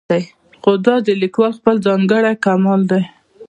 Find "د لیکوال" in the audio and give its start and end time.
1.07-1.51